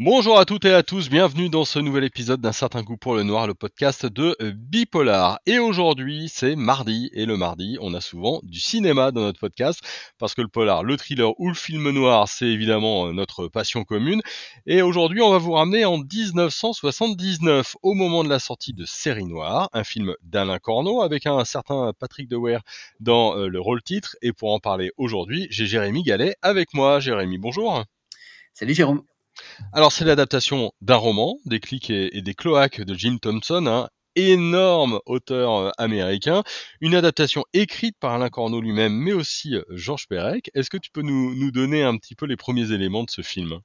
Bonjour 0.00 0.38
à 0.38 0.44
toutes 0.44 0.64
et 0.64 0.72
à 0.72 0.84
tous, 0.84 1.10
bienvenue 1.10 1.48
dans 1.48 1.64
ce 1.64 1.80
nouvel 1.80 2.04
épisode 2.04 2.40
d'un 2.40 2.52
certain 2.52 2.84
goût 2.84 2.96
pour 2.96 3.16
le 3.16 3.24
noir, 3.24 3.48
le 3.48 3.54
podcast 3.54 4.06
de 4.06 4.36
Bipolar. 4.54 5.40
Et 5.44 5.58
aujourd'hui, 5.58 6.30
c'est 6.32 6.54
mardi, 6.54 7.10
et 7.14 7.26
le 7.26 7.36
mardi, 7.36 7.78
on 7.80 7.92
a 7.94 8.00
souvent 8.00 8.38
du 8.44 8.60
cinéma 8.60 9.10
dans 9.10 9.22
notre 9.22 9.40
podcast, 9.40 9.80
parce 10.16 10.36
que 10.36 10.40
le 10.40 10.46
polar, 10.46 10.84
le 10.84 10.96
thriller 10.96 11.32
ou 11.40 11.48
le 11.48 11.54
film 11.56 11.90
noir, 11.90 12.28
c'est 12.28 12.46
évidemment 12.46 13.08
euh, 13.08 13.12
notre 13.12 13.48
passion 13.48 13.82
commune. 13.82 14.22
Et 14.66 14.82
aujourd'hui, 14.82 15.20
on 15.20 15.32
va 15.32 15.38
vous 15.38 15.50
ramener 15.50 15.84
en 15.84 15.98
1979, 15.98 17.74
au 17.82 17.94
moment 17.94 18.22
de 18.22 18.28
la 18.28 18.38
sortie 18.38 18.74
de 18.74 18.84
Série 18.84 19.26
Noire, 19.26 19.68
un 19.72 19.82
film 19.82 20.14
d'Alain 20.22 20.60
Corneau, 20.60 21.02
avec 21.02 21.26
un 21.26 21.44
certain 21.44 21.92
Patrick 21.98 22.28
Dewey 22.28 22.56
dans 23.00 23.36
euh, 23.36 23.48
le 23.48 23.60
rôle 23.60 23.82
titre. 23.82 24.14
Et 24.22 24.32
pour 24.32 24.52
en 24.52 24.60
parler 24.60 24.92
aujourd'hui, 24.96 25.48
j'ai 25.50 25.66
Jérémy 25.66 26.04
Gallet 26.04 26.36
avec 26.40 26.72
moi. 26.72 27.00
Jérémy, 27.00 27.38
bonjour. 27.38 27.82
Salut 28.54 28.74
Jérôme. 28.74 29.02
Alors 29.72 29.92
c'est 29.92 30.04
l'adaptation 30.04 30.72
d'un 30.80 30.96
roman, 30.96 31.38
des 31.44 31.60
clics 31.60 31.90
et, 31.90 32.22
des 32.22 32.34
cloaques 32.34 32.80
de 32.80 32.94
Jim 32.94 33.18
Thompson, 33.20 33.66
un 33.66 33.88
énorme 34.18 35.00
auteur 35.06 35.54
euh, 35.56 35.70
américain, 35.78 36.42
une 36.80 36.94
adaptation 36.94 37.44
écrite 37.52 37.96
par 38.00 38.14
Alain 38.14 38.30
Corneau 38.30 38.60
lui-même, 38.60 38.92
mais 38.92 39.12
aussi 39.12 39.54
euh, 39.54 39.62
Georges 39.70 40.08
Perec. 40.08 40.50
Est-ce 40.54 40.70
que 40.70 40.76
tu 40.76 40.90
peux 40.90 41.02
nous, 41.02 41.50
donner 41.50 41.82
un 41.82 41.96
petit 41.96 42.14
peu 42.14 42.26
les 42.26 42.36
premiers 42.36 42.72
éléments 42.72 43.04
de 43.04 43.10
ce 43.10 43.22
film? 43.22 43.60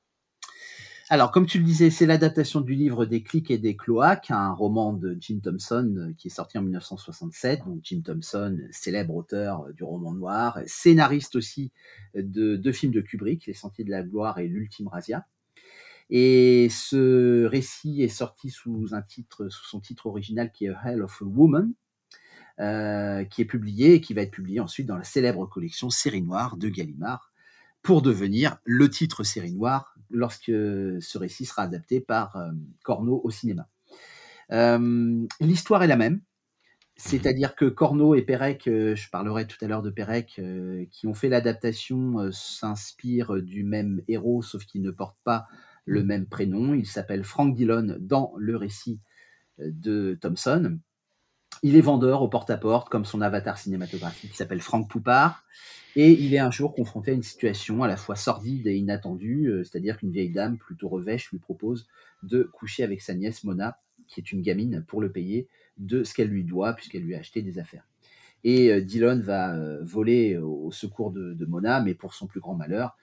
Alors, 1.10 1.32
comme 1.32 1.46
tu 1.46 1.58
le 1.58 1.66
disais, 1.66 1.90
c'est 1.90 2.06
l'adaptation 2.06 2.62
du 2.62 2.76
livre 2.76 3.06
Des 3.06 3.24
clics 3.24 3.52
et 3.52 3.58
des 3.58 3.76
cloaques, 3.76 4.32
un 4.32 4.54
roman 4.54 4.94
de 4.94 5.18
Jim 5.20 5.40
Thompson 5.44 5.96
euh, 5.98 6.14
qui 6.18 6.28
est 6.28 6.32
sorti 6.32 6.58
en 6.58 6.62
1967. 6.62 7.62
Donc, 7.66 7.80
Jim 7.84 8.02
Thompson, 8.04 8.58
célèbre 8.72 9.16
auteur 9.16 9.66
du 9.74 9.84
roman 9.84 10.14
noir, 10.14 10.60
scénariste 10.66 11.36
aussi 11.36 11.72
de 12.16 12.56
deux 12.56 12.72
films 12.72 12.94
de 12.94 13.02
Kubrick, 13.02 13.46
Les 13.48 13.54
Sentiers 13.54 13.86
de 13.86 13.92
la 13.92 14.04
Gloire 14.04 14.40
et 14.40 14.48
L'Ultime 14.48 14.88
Razia. 14.88 15.26
Et 16.16 16.68
ce 16.70 17.46
récit 17.46 18.04
est 18.04 18.08
sorti 18.08 18.52
sous 18.52 18.90
un 18.92 19.02
titre, 19.02 19.50
sous 19.50 19.66
son 19.66 19.80
titre 19.80 20.06
original 20.06 20.52
qui 20.52 20.66
est 20.66 20.70
A 20.70 20.80
Hell 20.86 21.02
of 21.02 21.20
a 21.24 21.26
Woman, 21.26 21.74
euh, 22.60 23.24
qui 23.24 23.42
est 23.42 23.46
publié 23.46 23.96
et 23.96 24.02
qui 24.02 24.14
va 24.14 24.22
être 24.22 24.30
publié 24.30 24.60
ensuite 24.60 24.86
dans 24.86 24.96
la 24.96 25.04
célèbre 25.04 25.48
collection 25.48 25.90
Série 25.90 26.22
Noire 26.22 26.56
de 26.56 26.70
Gallimard, 26.70 27.34
pour 27.82 28.04
devenir 28.04 28.58
le 28.64 28.92
titre 28.92 29.24
Série 29.24 29.54
Noire 29.54 29.96
lorsque 30.12 30.52
ce 30.52 31.18
récit 31.18 31.46
sera 31.46 31.64
adapté 31.64 32.00
par 32.00 32.36
euh, 32.36 32.52
Corneau 32.84 33.20
au 33.24 33.32
cinéma. 33.32 33.68
Euh, 34.52 35.26
l'histoire 35.40 35.82
est 35.82 35.88
la 35.88 35.98
même, 35.98 36.22
c'est-à-dire 36.96 37.56
que 37.56 37.66
Corneau 37.66 38.14
et 38.14 38.22
Pérec, 38.22 38.66
je 38.66 39.10
parlerai 39.10 39.48
tout 39.48 39.58
à 39.62 39.68
l'heure 39.68 39.82
de 39.82 39.90
Pérec, 39.90 40.40
qui 40.92 41.08
ont 41.08 41.16
fait 41.16 41.28
l'adaptation, 41.28 42.32
s'inspirent 42.32 43.42
du 43.42 43.64
même 43.64 44.04
héros, 44.08 44.44
sauf 44.44 44.64
qu'ils 44.66 44.84
ne 44.84 44.92
portent 44.92 45.18
pas 45.24 45.48
le 45.86 46.04
même 46.04 46.26
prénom. 46.26 46.74
Il 46.74 46.86
s'appelle 46.86 47.24
Frank 47.24 47.56
Dillon 47.56 47.98
dans 48.00 48.34
le 48.38 48.56
récit 48.56 49.00
euh, 49.60 49.70
de 49.72 50.18
Thompson. 50.20 50.80
Il 51.62 51.76
est 51.76 51.82
vendeur 51.82 52.22
au 52.22 52.28
porte-à-porte, 52.28 52.90
comme 52.90 53.06
son 53.06 53.22
avatar 53.22 53.58
cinématographique 53.58 54.32
qui 54.32 54.38
s'appelle 54.38 54.62
Frank 54.62 54.90
Poupard. 54.90 55.44
Et 55.96 56.12
il 56.12 56.34
est 56.34 56.40
un 56.40 56.50
jour 56.50 56.74
confronté 56.74 57.12
à 57.12 57.14
une 57.14 57.24
situation 57.24 57.84
à 57.84 57.88
la 57.88 57.98
fois 57.98 58.16
sordide 58.16 58.66
et 58.66 58.76
inattendue, 58.76 59.48
euh, 59.48 59.64
c'est-à-dire 59.64 59.98
qu'une 59.98 60.12
vieille 60.12 60.32
dame 60.32 60.58
plutôt 60.58 60.90
revêche 60.90 61.30
lui 61.32 61.38
propose 61.38 61.88
de 62.24 62.44
coucher 62.44 62.84
avec 62.84 63.02
sa 63.02 63.14
nièce 63.14 63.44
Mona, 63.44 63.80
qui 64.08 64.20
est 64.20 64.32
une 64.32 64.42
gamine, 64.42 64.84
pour 64.88 65.02
le 65.02 65.12
payer 65.12 65.48
de 65.78 66.04
ce 66.04 66.14
qu'elle 66.14 66.30
lui 66.30 66.44
doit, 66.44 66.74
puisqu'elle 66.74 67.04
lui 67.04 67.16
a 67.16 67.20
acheté 67.20 67.42
des 67.42 67.60
affaires. 67.60 67.88
Et 68.44 68.72
euh, 68.72 68.82
Dillon 68.82 69.20
va 69.22 69.56
voler 69.82 70.36
au 70.38 70.72
secours 70.72 71.12
de, 71.12 71.46
Mona, 71.46 71.82
mais 71.82 71.94
pour 71.94 72.14
son 72.14 72.26
plus 72.28 72.40
grand 72.40 72.56
malheur, 72.56 72.98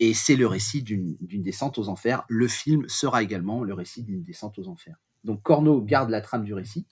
et 0.00 0.14
c'est 0.14 0.36
le 0.36 0.46
récit 0.46 0.82
d'une 0.82 1.16
descente 1.42 1.78
aux 1.78 1.88
enfers. 1.88 2.24
Le 2.28 2.48
film 2.48 2.88
sera 2.88 3.22
également 3.22 3.64
le 3.64 3.74
récit 3.74 4.02
d'une 4.02 4.22
descente 4.22 4.58
aux 4.58 4.68
enfers. 4.68 4.96
Donc 5.24 5.42
Corneau 5.42 5.80
garde 5.82 6.10
la 6.10 6.20
trame 6.20 6.44
du 6.44 6.54
récit. 6.54 6.86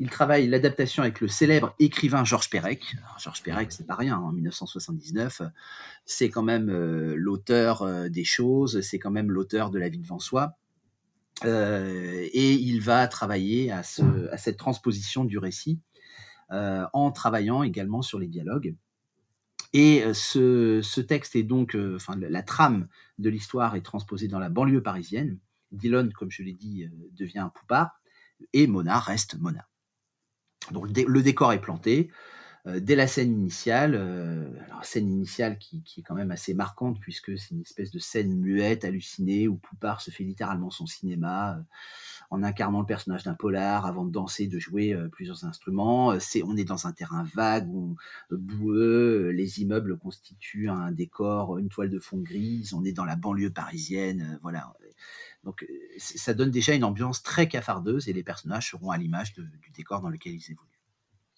Il 0.00 0.08
travaille 0.08 0.48
l'adaptation 0.48 1.02
avec 1.02 1.20
le 1.20 1.28
célèbre 1.28 1.74
écrivain 1.78 2.24
Georges 2.24 2.48
Perec. 2.48 2.96
Georges 3.18 3.42
Perec, 3.42 3.70
c'est 3.70 3.86
pas 3.86 3.94
rien, 3.94 4.16
en 4.16 4.32
1979, 4.32 5.42
c'est 6.06 6.30
quand 6.30 6.42
même 6.42 6.70
euh, 6.70 7.14
l'auteur 7.16 7.82
euh, 7.82 8.08
des 8.08 8.24
choses, 8.24 8.80
c'est 8.80 8.98
quand 8.98 9.10
même 9.10 9.30
l'auteur 9.30 9.70
de 9.70 9.78
La 9.78 9.90
vie 9.90 9.98
devant 9.98 10.18
soi. 10.18 10.56
Euh, 11.44 12.26
et 12.32 12.52
il 12.52 12.80
va 12.80 13.06
travailler 13.08 13.70
à, 13.70 13.82
cette 13.82 14.56
transposition 14.56 15.24
du 15.24 15.38
récit 15.38 15.78
en 16.52 17.12
travaillant 17.12 17.62
également 17.62 18.02
sur 18.02 18.18
les 18.18 18.26
dialogues. 18.26 18.74
Et 19.72 20.02
ce, 20.14 21.00
texte 21.00 21.36
est 21.36 21.42
donc, 21.42 21.76
enfin, 21.94 22.16
la 22.16 22.42
trame 22.42 22.88
de 23.18 23.30
l'histoire 23.30 23.76
est 23.76 23.82
transposée 23.82 24.28
dans 24.28 24.38
la 24.38 24.48
banlieue 24.48 24.82
parisienne. 24.82 25.38
Dillon, 25.70 26.08
comme 26.14 26.30
je 26.30 26.42
l'ai 26.42 26.54
dit, 26.54 26.88
devient 27.12 27.38
un 27.38 27.48
poupard 27.48 28.00
et 28.52 28.66
Mona 28.66 28.98
reste 28.98 29.38
Mona. 29.38 29.68
Donc 30.72 30.88
le, 30.88 31.22
décor 31.22 31.52
est 31.52 31.60
planté. 31.60 32.10
dès 32.66 32.96
la 32.96 33.06
scène 33.06 33.32
initiale, 33.32 34.60
scène 34.82 35.08
initiale 35.08 35.56
qui, 35.58 35.84
qui, 35.84 36.00
est 36.00 36.02
quand 36.02 36.16
même 36.16 36.32
assez 36.32 36.52
marquante 36.52 36.98
puisque 37.00 37.38
c'est 37.38 37.54
une 37.54 37.60
espèce 37.60 37.92
de 37.92 38.00
scène 38.00 38.34
muette, 38.40 38.84
hallucinée, 38.84 39.46
où 39.46 39.56
Poupard 39.56 40.00
se 40.00 40.10
fait 40.10 40.24
littéralement 40.24 40.70
son 40.70 40.86
cinéma 40.86 41.64
en 42.30 42.44
incarnant 42.44 42.80
le 42.80 42.86
personnage 42.86 43.24
d'un 43.24 43.34
polar 43.34 43.86
avant 43.86 44.04
de 44.04 44.12
danser, 44.12 44.46
de 44.46 44.58
jouer 44.58 44.94
euh, 44.94 45.08
plusieurs 45.08 45.44
instruments. 45.44 46.12
Euh, 46.12 46.18
c'est, 46.20 46.42
on 46.44 46.56
est 46.56 46.64
dans 46.64 46.86
un 46.86 46.92
terrain 46.92 47.24
vague, 47.34 47.68
où, 47.68 47.96
euh, 48.32 48.36
boueux, 48.36 49.30
les 49.30 49.60
immeubles 49.60 49.98
constituent 49.98 50.70
un 50.70 50.92
décor, 50.92 51.58
une 51.58 51.68
toile 51.68 51.90
de 51.90 51.98
fond 51.98 52.18
grise. 52.18 52.72
On 52.72 52.84
est 52.84 52.92
dans 52.92 53.04
la 53.04 53.16
banlieue 53.16 53.50
parisienne, 53.50 54.38
voilà. 54.42 54.72
Donc 55.42 55.66
ça 55.98 56.34
donne 56.34 56.50
déjà 56.50 56.74
une 56.74 56.84
ambiance 56.84 57.22
très 57.22 57.48
cafardeuse 57.48 58.08
et 58.08 58.12
les 58.12 58.22
personnages 58.22 58.70
seront 58.70 58.90
à 58.90 58.98
l'image 58.98 59.32
du 59.32 59.70
décor 59.74 60.02
dans 60.02 60.10
lequel 60.10 60.34
ils 60.34 60.52
évoluent. 60.52 60.79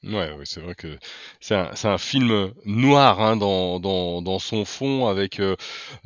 Ouais, 0.04 0.32
c'est 0.46 0.60
vrai 0.60 0.74
que 0.74 0.98
c'est 1.38 1.54
un, 1.54 1.98
film 1.98 2.52
noir 2.64 3.20
hein, 3.20 3.36
dans 3.36 4.38
son 4.40 4.64
fond 4.64 5.06
avec 5.06 5.38
euh, 5.38 5.54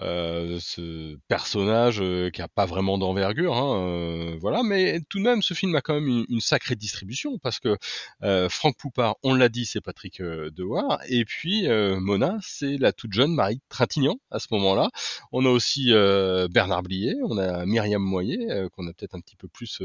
euh, 0.01 0.59
ce 0.61 1.17
personnage 1.29 2.03
euh, 2.03 2.29
qui 2.29 2.43
a 2.43 2.49
pas 2.49 2.67
vraiment 2.67 2.99
d'envergure, 2.99 3.57
hein, 3.57 4.37
voilà. 4.39 4.62
Mais 4.62 5.01
tout 5.09 5.19
de 5.19 5.25
même, 5.25 5.41
ce 5.41 5.55
film 5.55 5.75
a 5.77 5.81
quand 5.81 5.95
même 5.95 6.27
une, 6.29 6.41
sacrée 6.41 6.77
distribution 6.77 7.39
parce 7.39 7.59
que 7.59 7.79
Franck 8.51 8.77
Poupard, 8.77 9.17
on 9.23 9.34
l'a 9.34 9.49
dit, 9.49 9.65
c'est 9.65 9.81
Patrick 9.81 10.21
Dewar, 10.21 11.01
et 11.09 11.25
puis 11.25 11.67
Mona, 11.67 12.37
c'est 12.43 12.77
la 12.77 12.93
toute 12.93 13.15
jeune 13.15 13.34
Marie 13.34 13.61
Trintignant 13.71 14.19
à 14.31 14.39
ce 14.41 14.49
moment-là. 14.51 14.91
On 15.33 15.47
a 15.47 15.49
aussi 15.49 15.91
Bernard 16.51 16.83
Blier, 16.83 17.15
on 17.25 17.39
a 17.39 17.65
Myriam 17.65 18.03
Moyer 18.03 18.69
qu'on 18.73 18.87
a 18.89 18.93
peut-être 18.93 19.15
un 19.15 19.21
petit 19.21 19.37
peu 19.37 19.49
plus 19.49 19.81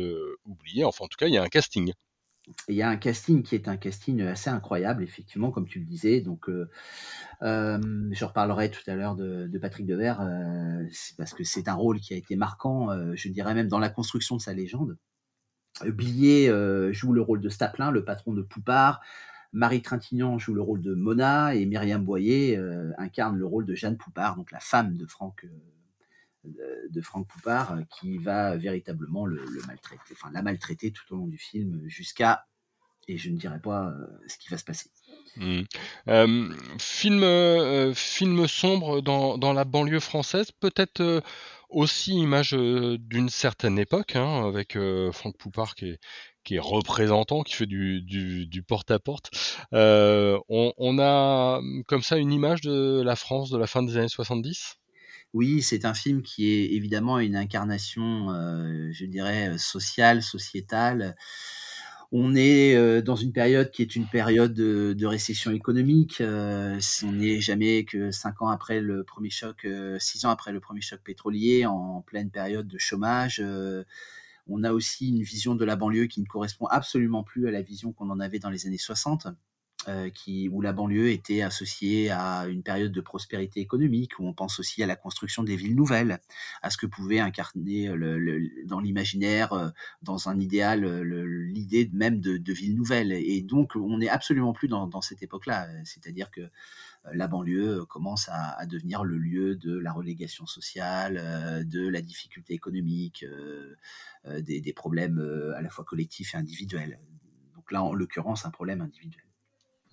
oublié. 0.45 0.83
Enfin, 0.83 1.05
en 1.05 1.07
tout 1.07 1.17
cas, 1.17 1.27
il 1.27 1.33
y 1.33 1.37
a 1.37 1.43
un 1.43 1.49
casting 1.49 1.93
il 2.67 2.75
y 2.75 2.81
a 2.81 2.89
un 2.89 2.97
casting 2.97 3.43
qui 3.43 3.55
est 3.55 3.67
un 3.67 3.77
casting 3.77 4.21
assez 4.21 4.49
incroyable, 4.49 5.03
effectivement, 5.03 5.51
comme 5.51 5.67
tu 5.67 5.79
le 5.79 5.85
disais. 5.85 6.21
Donc, 6.21 6.49
euh, 6.49 6.69
euh, 7.43 7.79
je 8.11 8.25
reparlerai 8.25 8.71
tout 8.71 8.81
à 8.87 8.95
l'heure 8.95 9.15
de, 9.15 9.49
Patrick 9.59 9.85
Devers, 9.85 10.21
euh, 10.21 10.83
parce 11.17 11.33
que 11.33 11.43
c'est 11.43 11.67
un 11.67 11.73
rôle 11.73 11.99
qui 11.99 12.13
a 12.13 12.17
été 12.17 12.35
marquant, 12.35 12.89
je 13.15 13.29
dirais 13.29 13.53
même 13.53 13.67
dans 13.67 13.79
la 13.79 13.89
construction 13.89 14.37
de 14.37 14.41
sa 14.41 14.53
légende. 14.53 14.97
Blier 15.85 16.51
joue 16.91 17.13
le 17.13 17.21
rôle 17.21 17.41
de 17.41 17.49
Staplin, 17.49 17.91
le 17.91 18.03
patron 18.03 18.33
de 18.33 18.41
Poupard. 18.41 19.01
Marie 19.53 19.81
Trintignant 19.81 20.37
joue 20.39 20.53
le 20.53 20.61
rôle 20.61 20.81
de 20.81 20.93
Mona 20.93 21.55
et 21.55 21.65
Myriam 21.65 22.03
Boyer 22.03 22.59
incarne 22.97 23.37
le 23.37 23.45
rôle 23.45 23.65
de 23.65 23.75
Jeanne 23.75 23.97
Poupard, 23.97 24.35
donc 24.35 24.51
la 24.51 24.59
femme 24.59 24.97
de 24.97 25.05
Franck 25.05 25.45
de 26.43 27.01
Franck 27.01 27.27
Poupard 27.27 27.73
euh, 27.73 27.81
qui 27.99 28.17
va 28.17 28.55
véritablement 28.57 29.25
le, 29.25 29.45
maltraiter, 29.67 30.13
enfin 30.13 30.31
la 30.33 30.41
maltraiter 30.41 30.91
tout 30.91 31.13
au 31.13 31.17
long 31.17 31.27
du 31.27 31.37
film 31.37 31.81
jusqu'à, 31.87 32.45
et 33.07 33.17
je 33.17 33.29
ne 33.29 33.37
dirai 33.37 33.59
pas 33.59 33.87
euh, 33.87 34.07
ce 34.27 34.37
qui 34.37 34.49
va 34.49 34.57
se 34.57 34.63
passer. 34.63 34.89
Mmh. 35.37 35.61
film, 36.77 37.93
film 37.93 38.47
sombre 38.47 38.99
dans, 39.01 39.37
dans, 39.37 39.53
la 39.53 39.63
banlieue 39.63 40.01
française, 40.01 40.51
peut-être 40.51 41.23
aussi 41.69 42.11
image 42.15 42.51
d'une 42.51 43.29
certaine 43.29 43.79
époque, 43.79 44.17
hein, 44.17 44.45
avec 44.45 44.77
Franck 45.13 45.37
Poupard 45.37 45.75
qui 45.75 45.97
est, 46.49 46.59
représentant, 46.59 47.43
qui 47.43 47.53
fait 47.53 47.65
du, 47.65 48.01
du, 48.01 48.63
porte-à-porte. 48.63 49.31
on, 49.71 50.73
on, 50.77 50.99
a 50.99 51.61
comme 51.87 52.01
ça 52.01 52.17
une 52.17 52.33
image 52.33 52.59
de 52.59 53.01
la 53.01 53.15
France 53.15 53.49
de 53.51 53.57
la 53.57 53.67
fin 53.67 53.83
des 53.83 53.95
années 53.95 54.09
70 54.09 54.80
oui, 55.33 55.61
c'est 55.61 55.85
un 55.85 55.93
film 55.93 56.23
qui 56.23 56.49
est 56.49 56.73
évidemment 56.73 57.19
une 57.19 57.35
incarnation, 57.37 58.31
euh, 58.31 58.89
je 58.91 59.05
dirais, 59.05 59.57
sociale, 59.57 60.21
sociétale. 60.21 61.15
On 62.11 62.35
est 62.35 62.75
euh, 62.75 63.01
dans 63.01 63.15
une 63.15 63.31
période 63.31 63.71
qui 63.71 63.81
est 63.81 63.95
une 63.95 64.07
période 64.07 64.53
de, 64.53 65.05
récession 65.05 65.51
économique. 65.51 66.19
Euh, 66.19 66.77
on 67.03 67.13
n'est 67.13 67.39
jamais 67.39 67.85
que 67.85 68.11
cinq 68.11 68.41
ans 68.41 68.49
après 68.49 68.81
le 68.81 69.05
premier 69.05 69.29
choc, 69.29 69.65
six 69.99 70.25
ans 70.25 70.29
après 70.31 70.51
le 70.51 70.59
premier 70.59 70.81
choc 70.81 70.99
pétrolier, 71.01 71.65
en 71.65 72.01
pleine 72.01 72.29
période 72.29 72.67
de 72.67 72.77
chômage. 72.77 73.41
on 74.47 74.63
a 74.63 74.73
aussi 74.73 75.09
une 75.09 75.23
vision 75.23 75.55
de 75.55 75.63
la 75.65 75.77
banlieue 75.77 76.07
qui 76.07 76.21
ne 76.21 76.25
correspond 76.25 76.65
absolument 76.67 77.23
plus 77.23 77.47
à 77.47 77.51
la 77.51 77.61
vision 77.61 77.93
qu'on 77.93 78.09
en 78.09 78.19
avait 78.19 78.39
dans 78.39 78.49
les 78.49 78.67
années 78.67 78.77
60 78.77 79.27
euh, 79.27 79.31
qui, 80.13 80.47
où 80.49 80.61
la 80.61 80.73
banlieue 80.73 81.09
était 81.09 81.41
associée 81.41 82.11
à 82.11 82.45
une 82.47 82.61
période 82.61 82.91
de 82.91 83.01
prospérité 83.01 83.59
économique, 83.59 84.19
où 84.19 84.27
on 84.27 84.33
pense 84.33 84.59
aussi 84.59 84.83
à 84.83 84.85
la 84.85 84.95
construction 84.95 85.43
des 85.43 85.55
villes 85.55 85.75
nouvelles, 85.75 86.19
à 86.61 86.69
ce 86.69 86.77
que 86.77 86.85
pouvait 86.85 87.19
incarner 87.19 87.89
dans 88.65 88.79
l'imaginaire, 88.79 89.53
euh, 89.53 89.69
dans 90.01 90.29
un 90.29 90.39
idéal, 90.39 90.85
l'idée 91.01 91.89
même 91.93 92.19
de, 92.19 92.37
de 92.37 92.53
villes 92.53 92.75
nouvelles. 92.75 93.11
Et 93.11 93.41
donc, 93.41 93.75
on 93.75 93.97
n'est 93.97 94.09
absolument 94.09 94.53
plus 94.53 94.67
dans, 94.67 95.01
cette 95.01 95.23
époque-là. 95.23 95.67
C'est-à-dire 95.83 96.29
que 96.29 96.49
la 97.11 97.27
banlieue 97.27 97.85
commence 97.85 98.29
à, 98.31 98.65
devenir 98.67 99.03
le 99.03 99.17
lieu 99.17 99.55
de 99.55 99.77
la 99.77 99.91
relégation 99.91 100.45
sociale, 100.45 101.65
de 101.67 101.87
la 101.87 102.01
difficulté 102.01 102.53
économique, 102.53 103.25
des 104.27 104.73
problèmes 104.73 105.19
à 105.55 105.61
la 105.61 105.69
fois 105.69 105.83
collectifs 105.83 106.35
et 106.35 106.37
individuels. 106.37 106.99
Donc 107.55 107.71
là, 107.71 107.83
en 107.83 107.93
l'occurrence, 107.93 108.45
un 108.45 108.51
problème 108.51 108.81
individuel. 108.81 109.30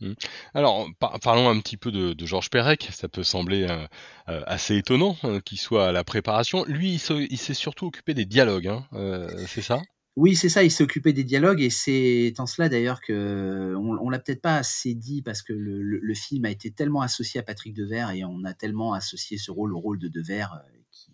Mmh. 0.01 0.13
Alors, 0.55 0.89
parlons 1.23 1.49
un 1.49 1.61
petit 1.61 1.77
peu 1.77 1.91
de, 1.91 2.15
Georges 2.27 2.51
Perec. 2.51 2.89
Ça 2.93 3.09
peut 3.09 3.23
sembler 3.23 3.65
euh, 3.65 3.87
euh, 4.29 4.43
assez 4.47 4.77
étonnant 4.77 5.17
euh, 5.25 5.41
qu'il 5.41 5.59
soit 5.59 5.89
à 5.89 5.93
la 5.93 6.05
préparation. 6.05 6.65
Lui, 6.67 7.01
il 7.31 7.39
s'est 7.39 7.55
surtout 7.55 7.87
occupé 7.87 8.15
des 8.15 8.25
dialogues, 8.25 8.69
hein, 8.69 8.87
c'est 9.47 9.63
ça? 9.63 9.81
Oui, 10.17 10.35
c'est 10.35 10.49
ça, 10.49 10.65
il 10.65 10.71
s'est 10.73 10.83
occupé 10.83 11.13
des 11.13 11.23
dialogues 11.23 11.61
et 11.61 11.71
c'est 11.71 12.35
en 12.39 12.47
cela 12.47 12.69
d'ailleurs 12.69 13.01
que 13.01 13.77
on, 13.77 13.97
on 14.05 14.11
l'a 14.11 14.19
peut-être 14.19 14.43
pas 14.43 14.57
assez 14.57 14.95
dit 14.95 15.23
parce 15.23 15.43
que 15.43 15.53
le, 15.53 15.81
le, 15.81 16.15
film 16.15 16.45
a 16.45 16.51
été 16.51 16.73
tellement 16.73 17.03
associé 17.03 17.39
à 17.39 17.45
Patrick 17.45 17.73
Devers 17.73 18.11
et 18.11 18.25
on 18.25 18.43
a 18.43 18.53
tellement 18.53 18.95
associé 18.95 19.39
ce 19.39 19.53
rôle 19.53 19.73
au 19.73 19.79
rôle 19.79 20.01
de 20.01 20.09
Devers 20.09 20.61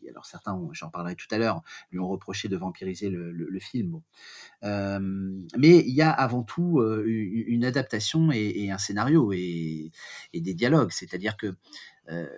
qui, 0.05 0.11
alors 0.11 0.27
certains, 0.27 0.59
j'en 0.73 0.91
parlerai 0.91 1.17
tout 1.17 1.27
à 1.31 1.39
l'heure, 1.39 1.63
lui 1.91 1.99
ont 1.99 2.09
reproché 2.09 2.49
de 2.49 2.57
vampiriser 2.57 3.09
le, 3.09 3.33
le, 3.33 3.49
le 3.49 3.61
film. 3.61 4.01
Euh, 4.63 4.99
mais 5.57 5.79
il 5.79 5.95
y 5.95 6.03
a 6.03 6.11
avant 6.11 6.43
tout 6.43 6.81
euh, 6.81 7.05
une 7.07 7.65
adaptation 7.65 8.31
et, 8.33 8.53
et 8.57 8.71
un 8.71 8.79
scénario 8.79 9.33
et, 9.33 9.91
et 10.33 10.41
des 10.41 10.55
dialogues, 10.55 10.93
c'est-à-dire 10.93 11.37
que 11.37 11.55
euh, 12.11 12.29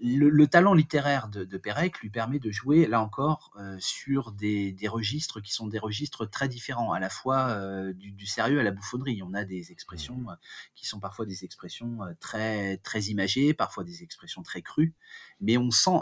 le, 0.00 0.28
le, 0.28 0.46
talent 0.46 0.74
littéraire 0.74 1.28
de, 1.28 1.44
de, 1.44 1.58
Pérec 1.58 1.98
lui 2.00 2.10
permet 2.10 2.38
de 2.38 2.50
jouer, 2.50 2.86
là 2.86 3.00
encore, 3.00 3.52
euh, 3.58 3.76
sur 3.78 4.32
des, 4.32 4.72
des, 4.72 4.88
registres 4.88 5.40
qui 5.40 5.52
sont 5.52 5.66
des 5.66 5.78
registres 5.78 6.26
très 6.26 6.48
différents, 6.48 6.92
à 6.92 7.00
la 7.00 7.08
fois 7.08 7.48
euh, 7.50 7.92
du, 7.92 8.12
du, 8.12 8.26
sérieux 8.26 8.60
à 8.60 8.62
la 8.62 8.70
bouffonnerie. 8.70 9.22
On 9.22 9.34
a 9.34 9.44
des 9.44 9.72
expressions 9.72 10.24
euh, 10.28 10.34
qui 10.74 10.86
sont 10.86 11.00
parfois 11.00 11.26
des 11.26 11.44
expressions 11.44 11.98
très, 12.20 12.78
très 12.78 13.02
imagées, 13.02 13.54
parfois 13.54 13.84
des 13.84 14.02
expressions 14.02 14.42
très 14.42 14.62
crues, 14.62 14.94
mais 15.40 15.56
on 15.56 15.70
sent 15.70 16.00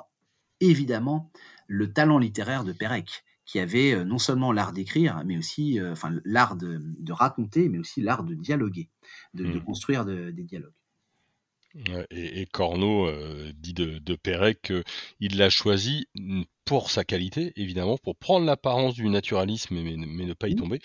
évidemment 0.61 1.31
le 1.67 1.93
talent 1.93 2.19
littéraire 2.19 2.65
de 2.65 2.73
Pérec 2.73 3.25
qui 3.45 3.61
avait 3.61 4.05
non 4.05 4.19
seulement 4.19 4.51
l'art 4.51 4.73
d'écrire, 4.73 5.23
mais 5.25 5.39
aussi 5.39 5.79
enfin, 5.81 6.13
l'art 6.25 6.57
de, 6.57 6.81
de, 6.83 7.13
raconter, 7.13 7.69
mais 7.69 7.79
aussi 7.79 8.01
l'art 8.01 8.25
de 8.25 8.35
dialoguer, 8.35 8.89
de, 9.35 9.45
mmh. 9.45 9.53
de 9.53 9.59
construire 9.61 10.05
des 10.05 10.43
dialogues. 10.43 10.73
Et, 12.11 12.41
et 12.41 12.47
Corneau 12.47 13.07
euh, 13.07 13.53
dit 13.55 13.75
de, 13.75 13.99
de 13.99 14.15
Pérec 14.15 14.73
qu'il 15.19 15.37
l'a 15.37 15.51
choisi 15.51 16.07
pour 16.65 16.91
sa 16.91 17.05
qualité, 17.05 17.53
évidemment, 17.57 17.99
pour 17.99 18.17
prendre 18.17 18.47
l'apparence 18.47 18.95
du 18.95 19.09
naturalisme, 19.09 19.75
mais, 19.75 19.95
mais, 19.97 20.25
ne 20.25 20.33
pas 20.33 20.49
y 20.49 20.57
tomber. 20.57 20.81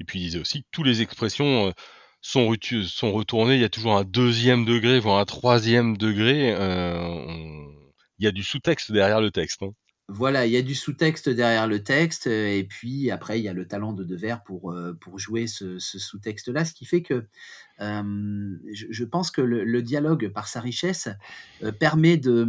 Et 0.00 0.04
puis 0.04 0.20
il 0.20 0.22
disait 0.22 0.38
aussi 0.38 0.62
que 0.62 0.68
toutes 0.70 0.86
les 0.86 1.02
expressions 1.02 1.72
sont, 2.20 2.54
sont 2.84 3.12
retournées, 3.12 3.56
il 3.56 3.60
y 3.60 3.64
a 3.64 3.68
toujours 3.68 3.96
un 3.96 4.04
deuxième 4.04 4.64
degré, 4.64 5.00
voire 5.00 5.18
un 5.18 5.24
troisième 5.24 5.96
degré. 5.96 6.54
Euh, 6.54 6.96
on... 6.98 7.85
Il 8.18 8.24
y 8.24 8.28
a 8.28 8.32
du 8.32 8.42
sous-texte 8.42 8.92
derrière 8.92 9.20
le 9.20 9.30
texte. 9.30 9.62
Hein. 9.62 9.72
Voilà, 10.08 10.46
il 10.46 10.52
y 10.52 10.56
a 10.56 10.62
du 10.62 10.76
sous-texte 10.76 11.28
derrière 11.28 11.66
le 11.66 11.82
texte, 11.82 12.28
et 12.28 12.62
puis 12.62 13.10
après, 13.10 13.40
il 13.40 13.42
y 13.42 13.48
a 13.48 13.52
le 13.52 13.66
talent 13.66 13.92
de 13.92 14.04
Devers 14.04 14.44
pour, 14.44 14.72
pour 15.00 15.18
jouer 15.18 15.48
ce, 15.48 15.80
sous-texte-là, 15.80 16.64
ce 16.64 16.74
qui 16.74 16.84
fait 16.84 17.02
que 17.02 17.26
euh, 17.80 18.56
je, 18.72 19.04
pense 19.04 19.30
que 19.30 19.40
le, 19.40 19.82
dialogue, 19.82 20.28
par 20.28 20.48
sa 20.48 20.60
richesse, 20.60 21.08
euh, 21.62 21.72
permet, 21.72 22.16
de, 22.16 22.48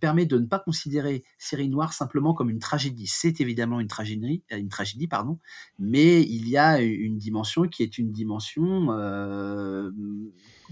permet 0.00 0.26
de 0.26 0.38
ne 0.38 0.46
pas 0.46 0.58
considérer 0.58 1.24
Série 1.38 1.68
Noire 1.68 1.92
simplement 1.92 2.34
comme 2.34 2.50
une 2.50 2.60
tragédie. 2.60 3.06
C'est 3.06 3.40
évidemment 3.40 3.80
une 3.80 3.88
tragédie, 3.88 5.08
pardon, 5.08 5.38
mais 5.78 6.22
il 6.22 6.48
y 6.48 6.56
a 6.56 6.80
une 6.80 7.18
dimension 7.18 7.66
qui 7.66 7.82
est 7.82 7.98
une 7.98 8.12
dimension 8.12 8.92
euh, 8.92 9.90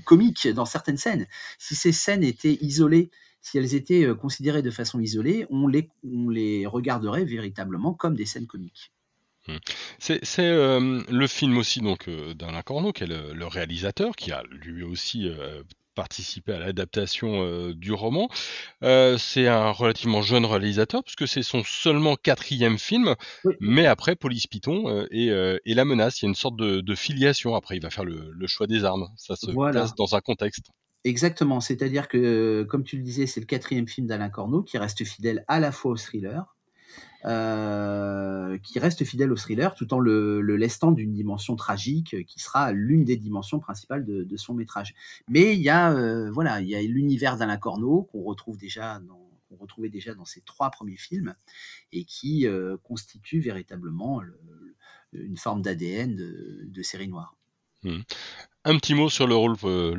comique 0.04 0.46
dans 0.48 0.66
certaines 0.66 0.98
scènes. 0.98 1.26
Si 1.58 1.74
ces 1.74 1.92
scènes 1.92 2.22
étaient 2.22 2.58
isolées, 2.60 3.10
si 3.46 3.58
elles 3.58 3.76
étaient 3.76 4.04
euh, 4.04 4.14
considérées 4.16 4.62
de 4.62 4.72
façon 4.72 4.98
isolée, 4.98 5.46
on 5.50 5.68
les, 5.68 5.88
on 6.02 6.28
les 6.28 6.66
regarderait 6.66 7.24
véritablement 7.24 7.94
comme 7.94 8.16
des 8.16 8.26
scènes 8.26 8.48
comiques. 8.48 8.92
Mmh. 9.46 9.56
C'est 10.00 10.20
euh, 10.40 11.04
le 11.08 11.26
film 11.28 11.56
aussi 11.56 11.80
donc 11.80 12.08
euh, 12.08 12.34
d'Alain 12.34 12.62
Corneau, 12.62 12.92
qui 12.92 13.04
est 13.04 13.06
le, 13.06 13.32
le, 13.32 13.46
réalisateur, 13.46 14.16
qui 14.16 14.32
a 14.32 14.42
lui 14.50 14.82
aussi 14.82 15.28
euh, 15.28 15.62
participé 15.94 16.54
à 16.54 16.58
l'adaptation 16.58 17.70
du 17.70 17.92
roman. 17.92 18.28
c'est 18.82 19.46
un 19.46 19.70
relativement 19.70 20.22
jeune 20.22 20.44
réalisateur, 20.44 21.04
puisque 21.04 21.28
c'est 21.28 21.44
son 21.44 21.62
seulement 21.64 22.16
quatrième 22.16 22.78
film, 22.78 23.14
oui. 23.44 23.54
mais 23.60 23.86
après 23.86 24.16
Police 24.16 24.46
Python 24.46 25.06
et, 25.10 25.28
et, 25.28 25.74
La 25.74 25.84
Menace, 25.86 26.20
il 26.20 26.24
y 26.24 26.26
a 26.26 26.28
une 26.28 26.34
sorte 26.34 26.56
de, 26.56 26.80
de, 26.82 26.94
filiation. 26.94 27.54
Après, 27.54 27.76
il 27.76 27.82
va 27.82 27.88
faire 27.88 28.04
le, 28.04 28.30
le 28.30 28.46
choix 28.46 28.66
des 28.66 28.84
armes. 28.84 29.08
Ça 29.16 29.36
se 29.36 29.50
voilà. 29.50 29.72
place 29.72 29.94
dans 29.94 30.14
un 30.14 30.20
contexte. 30.20 30.66
Exactement, 31.06 31.60
c'est-à-dire 31.60 32.08
que, 32.08 32.66
comme 32.68 32.82
tu 32.82 32.96
le 32.96 33.02
disais, 33.04 33.28
c'est 33.28 33.38
le 33.38 33.46
quatrième 33.46 33.86
film 33.86 34.08
d'Alain 34.08 34.28
Corneau 34.28 34.64
qui 34.64 34.76
reste 34.76 35.04
fidèle 35.04 35.44
à 35.46 35.60
la 35.60 35.70
fois 35.70 35.92
au 35.92 35.96
thriller, 35.96 36.56
euh, 37.24 38.58
qui 38.58 38.80
reste 38.80 39.04
fidèle 39.04 39.30
au 39.30 39.36
thriller 39.36 39.76
tout 39.76 39.94
en 39.94 40.00
le, 40.00 40.40
le 40.40 40.56
lestant 40.56 40.90
d'une 40.90 41.12
dimension 41.12 41.54
tragique 41.54 42.24
qui 42.26 42.40
sera 42.40 42.72
l'une 42.72 43.04
des 43.04 43.16
dimensions 43.16 43.60
principales 43.60 44.04
de, 44.04 44.36
son 44.36 44.54
métrage. 44.54 44.96
Mais 45.28 45.54
il 45.54 45.62
y 45.62 45.68
a 45.68 45.92
euh, 45.92 46.28
voilà, 46.32 46.60
il 46.60 46.68
y 46.68 46.74
a 46.74 46.82
l'univers 46.82 47.36
d'Alain 47.36 47.56
Corneau 47.56 48.02
qu'on 48.10 48.24
retrouve 48.24 48.58
déjà 48.58 48.98
dans 48.98 49.30
qu'on 49.48 49.56
retrouvait 49.58 49.90
déjà 49.90 50.12
dans 50.12 50.24
ses 50.24 50.40
trois 50.40 50.72
premiers 50.72 50.96
films 50.96 51.36
et 51.92 52.04
qui 52.04 52.48
euh, 52.48 52.76
constitue 52.82 53.38
véritablement 53.38 54.20
le, 54.20 54.40
une 55.12 55.36
forme 55.36 55.62
d'ADN 55.62 56.16
de, 56.16 56.82
série 56.82 57.06
noire. 57.06 57.36
Mmh. 57.84 58.00
Un 58.68 58.78
petit 58.78 58.94
mot 58.94 59.08
sur 59.08 59.28
le 59.28 59.36
rôle, 59.36 59.54
euh, 59.62 59.94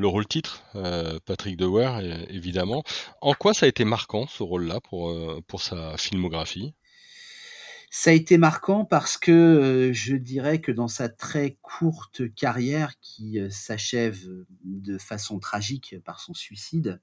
euh, 0.75 1.19
Patrick 1.25 1.55
Dewar, 1.55 2.01
évidemment. 2.01 2.83
En 3.21 3.33
quoi 3.33 3.53
ça 3.53 3.65
a 3.65 3.69
été 3.69 3.85
marquant 3.85 4.27
ce 4.27 4.43
rôle-là 4.43 4.81
euh, 4.91 5.39
pour 5.47 5.61
sa 5.61 5.95
filmographie? 5.95 6.73
Ça 7.89 8.09
a 8.09 8.13
été 8.13 8.37
marquant 8.37 8.83
parce 8.83 9.17
que 9.17 9.91
je 9.93 10.17
dirais 10.17 10.59
que 10.59 10.73
dans 10.73 10.89
sa 10.89 11.07
très 11.07 11.57
courte 11.61 12.33
carrière 12.35 12.99
qui 12.99 13.39
s'achève 13.49 14.19
de 14.65 14.97
façon 14.97 15.39
tragique 15.39 15.95
par 16.03 16.19
son 16.19 16.33
suicide, 16.33 16.99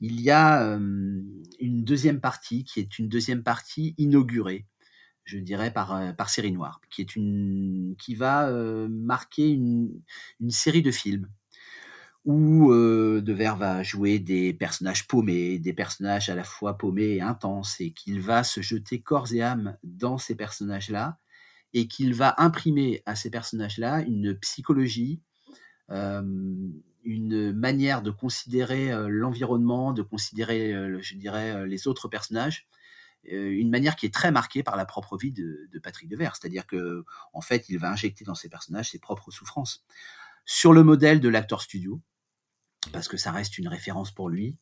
il 0.00 0.20
y 0.20 0.30
a 0.30 0.60
une 0.60 1.82
deuxième 1.82 2.20
partie 2.20 2.64
qui 2.64 2.80
est 2.80 2.98
une 2.98 3.08
deuxième 3.08 3.42
partie 3.42 3.94
inaugurée 3.96 4.66
je 5.28 5.38
dirais, 5.38 5.70
par, 5.70 5.94
euh, 5.94 6.12
par 6.12 6.30
série 6.30 6.52
noire, 6.52 6.80
qui, 6.90 7.02
est 7.02 7.14
une, 7.14 7.94
qui 7.98 8.14
va 8.14 8.48
euh, 8.48 8.88
marquer 8.88 9.50
une, 9.50 10.00
une, 10.40 10.50
série 10.50 10.80
de 10.80 10.90
films 10.90 11.28
où 12.24 12.72
euh, 12.72 13.22
va 13.58 13.82
jouer 13.82 14.18
des 14.18 14.54
personnages 14.54 15.06
paumés, 15.06 15.58
des 15.58 15.74
personnages 15.74 16.30
à 16.30 16.34
la 16.34 16.44
fois 16.44 16.78
paumés 16.78 17.16
et 17.16 17.20
intenses, 17.20 17.78
et 17.78 17.90
qu'il 17.90 18.22
va 18.22 18.42
se 18.42 18.62
jeter 18.62 19.02
corps 19.02 19.30
et 19.34 19.42
âme 19.42 19.76
dans 19.82 20.16
ces 20.16 20.34
personnages-là, 20.34 21.18
et 21.74 21.88
qu'il 21.88 22.14
va 22.14 22.34
imprimer 22.38 23.02
à 23.04 23.14
ces 23.14 23.30
personnages-là 23.30 24.00
une 24.00 24.34
psychologie, 24.34 25.20
euh, 25.90 26.22
une 27.04 27.52
manière 27.52 28.00
de 28.00 28.10
considérer 28.10 28.90
l'environnement, 29.08 29.92
de 29.92 30.02
considérer, 30.02 30.72
je 31.00 31.16
dirais, 31.16 31.66
les 31.66 31.86
autres 31.86 32.08
personnages, 32.08 32.66
une 33.30 33.70
manière 33.70 33.96
qui 33.96 34.06
est 34.06 34.14
très 34.14 34.30
marquée 34.30 34.62
par 34.62 34.76
la 34.76 34.84
propre 34.84 35.16
vie 35.16 35.32
de, 35.32 35.68
de 35.70 35.78
Patrick 35.78 36.08
Devers, 36.08 36.36
c'est-à-dire 36.36 36.66
que 36.66 37.04
en 37.32 37.40
fait, 37.40 37.68
il 37.68 37.78
va 37.78 37.90
injecter 37.90 38.24
dans 38.24 38.34
ses 38.34 38.48
personnages 38.48 38.90
ses 38.90 38.98
propres 38.98 39.30
souffrances, 39.30 39.84
sur 40.44 40.72
le 40.72 40.82
modèle 40.82 41.20
de 41.20 41.28
l'acteur 41.28 41.62
studio, 41.62 42.00
parce 42.92 43.08
que 43.08 43.16
ça 43.16 43.32
reste 43.32 43.58
une 43.58 43.68
référence 43.68 44.10
pour 44.10 44.28
lui, 44.28 44.56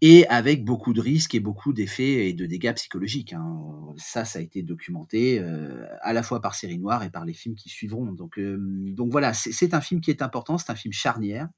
et 0.00 0.26
avec 0.26 0.64
beaucoup 0.64 0.92
de 0.92 1.00
risques 1.00 1.34
et 1.34 1.40
beaucoup 1.40 1.72
d'effets 1.72 2.28
et 2.28 2.32
de 2.32 2.44
dégâts 2.44 2.74
psychologiques. 2.74 3.32
Hein. 3.32 3.94
Ça, 3.96 4.24
ça 4.24 4.40
a 4.40 4.42
été 4.42 4.62
documenté 4.62 5.38
euh, 5.38 5.86
à 6.02 6.12
la 6.12 6.24
fois 6.24 6.40
par 6.40 6.56
Série 6.56 6.78
Noire 6.78 7.04
et 7.04 7.10
par 7.10 7.24
les 7.24 7.32
films 7.32 7.54
qui 7.54 7.68
suivront. 7.68 8.12
Donc, 8.12 8.36
euh, 8.38 8.56
donc 8.58 9.12
voilà, 9.12 9.32
c'est 9.32 9.74
un 9.74 9.80
film 9.80 10.00
qui 10.00 10.10
est 10.10 10.20
important, 10.20 10.58
c'est 10.58 10.70
un 10.70 10.74
film 10.74 10.92
charnière. 10.92 11.48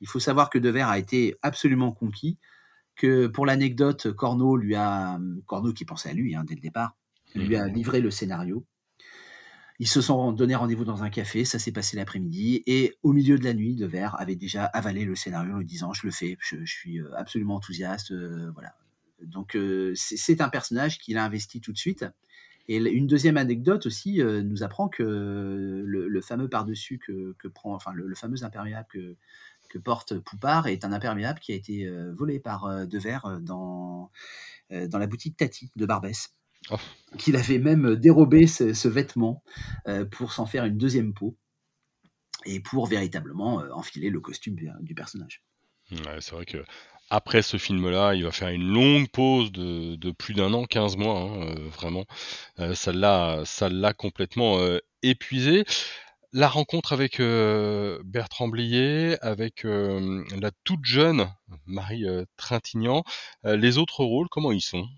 Il 0.00 0.08
faut 0.08 0.18
savoir 0.18 0.50
que 0.50 0.58
Devers 0.58 0.88
a 0.88 0.98
été 0.98 1.36
absolument 1.42 1.92
conquis 1.92 2.38
que 3.02 3.26
pour 3.26 3.46
l'anecdote, 3.46 4.12
Corneau 4.12 4.56
lui 4.56 4.76
a, 4.76 5.18
Corneau 5.46 5.72
qui 5.72 5.84
pensait 5.84 6.10
à 6.10 6.12
lui 6.12 6.36
hein, 6.36 6.44
dès 6.46 6.54
le 6.54 6.60
départ, 6.60 6.96
lui 7.34 7.56
a 7.56 7.66
mmh. 7.66 7.72
livré 7.72 8.00
le 8.00 8.12
scénario. 8.12 8.64
Ils 9.80 9.88
se 9.88 10.00
sont 10.00 10.30
donné 10.30 10.54
rendez-vous 10.54 10.84
dans 10.84 11.02
un 11.02 11.10
café, 11.10 11.44
ça 11.44 11.58
s'est 11.58 11.72
passé 11.72 11.96
l'après-midi, 11.96 12.62
et 12.68 12.94
au 13.02 13.12
milieu 13.12 13.36
de 13.38 13.44
la 13.44 13.54
nuit, 13.54 13.74
De 13.74 13.86
Verre 13.86 14.14
avait 14.20 14.36
déjà 14.36 14.66
avalé 14.66 15.04
le 15.04 15.16
scénario 15.16 15.54
en 15.54 15.58
lui 15.58 15.66
disant 15.66 15.92
je 15.92 16.06
le 16.06 16.12
fais, 16.12 16.36
je, 16.40 16.64
je 16.64 16.72
suis 16.72 17.00
euh, 17.00 17.10
absolument 17.16 17.56
enthousiaste, 17.56 18.12
euh, 18.12 18.52
voilà. 18.52 18.76
Donc 19.20 19.56
euh, 19.56 19.92
c'est 19.96 20.40
un 20.40 20.48
personnage 20.48 20.98
qu'il 20.98 21.18
a 21.18 21.24
investi 21.24 21.60
tout 21.60 21.72
de 21.72 21.78
suite 21.78 22.04
Et 22.68 22.76
une 22.76 23.08
deuxième 23.08 23.36
anecdote 23.36 23.86
aussi 23.86 24.20
nous 24.20 24.62
apprend 24.62 24.88
que 24.88 25.82
le, 25.84 26.20
fameux 26.20 26.48
par-dessus 26.48 26.98
que, 26.98 27.48
prend, 27.48 27.74
enfin 27.74 27.92
le, 27.92 28.14
fameux 28.14 28.44
imperméable 28.44 28.88
que, 28.92 29.16
que 29.72 29.78
porte 29.78 30.18
Poupard 30.18 30.66
est 30.66 30.84
un 30.84 30.92
imperméable 30.92 31.40
qui 31.40 31.52
a 31.52 31.54
été 31.54 31.88
volé 32.14 32.38
par 32.38 32.86
Devers 32.86 33.40
dans, 33.40 34.10
dans 34.70 34.98
la 34.98 35.06
boutique 35.06 35.36
Tati 35.36 35.70
de 35.76 35.86
Barbès. 35.86 36.34
Oh. 36.70 36.76
Qu'il 37.18 37.36
avait 37.36 37.58
même 37.58 37.96
dérobé 37.96 38.46
ce, 38.46 38.88
vêtement 38.88 39.42
pour 40.10 40.32
s'en 40.32 40.46
faire 40.46 40.64
une 40.64 40.76
deuxième 40.76 41.14
peau 41.14 41.36
et 42.44 42.60
pour 42.60 42.86
véritablement 42.86 43.64
enfiler 43.72 44.10
le 44.10 44.20
costume 44.20 44.56
du 44.80 44.94
personnage. 44.94 45.42
c'est 45.90 46.32
vrai 46.32 46.44
que 46.44 46.64
après 47.10 47.42
ce 47.42 47.56
film-là, 47.56 48.14
il 48.14 48.24
va 48.24 48.32
faire 48.32 48.48
une 48.48 48.66
longue 48.72 49.08
pause 49.08 49.52
de, 49.52 50.10
plus 50.12 50.34
d'un 50.34 50.52
an, 50.54 50.64
15 50.64 50.96
mois, 50.96 51.20
hein, 51.20 51.54
vraiment. 51.70 52.04
ça 52.74 52.92
l'a 52.92 53.92
complètement 53.94 54.58
épuisé. 55.02 55.64
La 56.34 56.48
rencontre 56.48 56.94
avec 56.94 57.20
Bertrand 57.20 58.48
Blier, 58.48 59.18
avec 59.20 59.64
la 59.64 60.50
toute 60.64 60.84
jeune 60.84 61.28
Marie 61.66 62.06
Trintignant, 62.38 63.04
les 63.44 63.76
autres 63.76 64.02
rôles, 64.02 64.28
comment 64.30 64.50
ils 64.50 64.62
sont? 64.62 64.88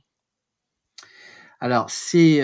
Alors, 1.59 1.91
c'est 1.91 2.41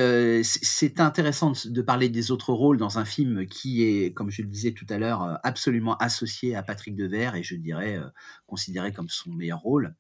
intéressant 0.99 1.53
de, 1.67 1.83
parler 1.83 2.09
des 2.09 2.33
autres 2.33 2.53
rôles 2.53 2.79
dans 2.79 2.99
un 2.99 3.05
film 3.05 3.47
qui 3.47 3.85
est, 3.85 4.13
comme 4.13 4.31
je 4.31 4.43
le 4.43 4.49
disais 4.49 4.73
tout 4.73 4.87
à 4.89 4.99
l'heure, 4.99 5.39
absolument 5.45 5.97
associé 5.99 6.57
à 6.57 6.65
Patrick 6.65 6.97
Devers 6.97 7.37
et 7.37 7.45
je 7.45 7.55
dirais 7.55 8.01
considéré 8.47 8.93
comme 8.93 9.09
son 9.09 9.31
meilleur 9.31 9.61
rôle. 9.61 9.95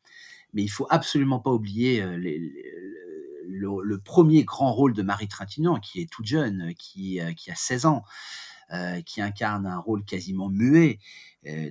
Mais 0.52 0.62
il 0.62 0.68
faut 0.68 0.88
absolument 0.90 1.38
pas 1.38 1.52
oublier 1.52 2.02
le, 3.46 3.98
premier 3.98 4.42
grand 4.42 4.72
rôle 4.72 4.94
de 4.94 5.02
Marie 5.02 5.28
Trintignant, 5.28 5.78
qui 5.78 6.00
est 6.00 6.10
toute 6.10 6.26
jeune, 6.26 6.74
qui, 6.76 7.20
qui 7.36 7.50
a 7.52 7.54
16 7.54 7.86
ans, 7.86 8.02
qui 9.04 9.20
incarne 9.20 9.66
un 9.66 9.78
rôle 9.78 10.04
quasiment 10.04 10.48
muet. 10.48 10.98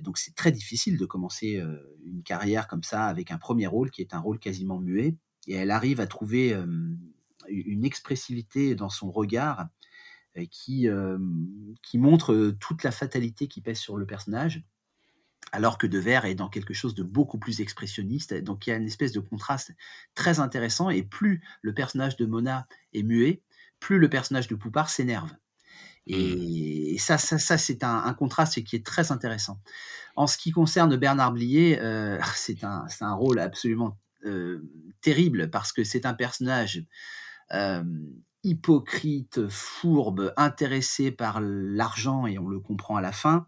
donc 0.02 0.18
c'est 0.18 0.34
très 0.34 0.52
difficile 0.52 0.98
de 0.98 1.06
commencer 1.06 1.62
une 2.04 2.22
carrière 2.22 2.68
comme 2.68 2.82
ça 2.82 3.06
avec 3.06 3.30
un 3.30 3.38
premier 3.38 3.66
rôle 3.66 3.90
qui 3.90 4.02
est 4.02 4.12
un 4.12 4.20
rôle 4.20 4.38
quasiment 4.38 4.78
muet. 4.78 5.16
Et 5.46 5.54
elle 5.54 5.70
arrive 5.70 6.00
à 6.00 6.06
trouver 6.06 6.54
une 7.48 7.84
expressivité 7.84 8.74
dans 8.74 8.90
son 8.90 9.10
regard 9.10 9.68
euh, 10.36 10.46
qui, 10.48 10.88
euh, 10.88 11.18
qui 11.82 11.98
montre 11.98 12.32
euh, 12.32 12.56
toute 12.60 12.84
la 12.84 12.92
fatalité 12.92 13.48
qui 13.48 13.60
pèse 13.60 13.78
sur 13.78 13.96
le 13.96 14.06
personnage, 14.06 14.62
alors 15.50 15.76
que 15.76 15.88
Devers 15.88 16.24
est 16.24 16.36
dans 16.36 16.48
quelque 16.48 16.72
chose 16.72 16.94
de 16.94 17.02
beaucoup 17.02 17.40
plus 17.40 17.60
expressionniste. 17.60 18.34
Donc 18.34 18.64
il 18.64 18.70
y 18.70 18.72
a 18.72 18.76
une 18.76 18.86
espèce 18.86 19.10
de 19.10 19.18
contraste 19.18 19.72
très 20.14 20.38
intéressant, 20.38 20.88
et 20.88 21.02
plus 21.02 21.42
le 21.62 21.74
personnage 21.74 22.16
de 22.16 22.26
Mona 22.26 22.68
est 22.92 23.02
muet, 23.02 23.42
plus 23.80 23.98
le 23.98 24.08
personnage 24.08 24.46
de 24.46 24.54
Poupard 24.54 24.88
s'énerve. 24.88 25.32
Et, 26.06 26.94
mmh. 26.94 26.98
ça, 26.98 27.18
ça, 27.18 27.38
ça 27.38 27.58
c'est 27.58 27.84
un, 27.84 28.12
contraste 28.14 28.62
qui 28.64 28.76
est 28.76 28.84
très 28.84 29.12
intéressant. 29.12 29.60
En 30.16 30.26
ce 30.26 30.36
qui 30.36 30.50
concerne 30.50 30.96
Bernard 30.96 31.32
Blier, 31.32 31.78
c'est 32.34 32.64
un, 32.64 32.86
un, 33.00 33.14
rôle 33.14 33.38
absolument 33.38 33.98
terrible 35.00 35.50
parce 35.50 35.72
que 35.72 35.84
c'est 35.84 36.06
un 36.06 36.14
personnage 36.14 36.84
euh, 37.52 37.82
hypocrite, 38.42 39.48
fourbe, 39.48 40.32
intéressé 40.38 41.10
par 41.10 41.40
l'argent, 41.42 42.26
et 42.26 42.38
on 42.38 42.48
le 42.48 42.58
comprend 42.58 42.96
à 42.96 43.02
la 43.02 43.12
fin, 43.12 43.46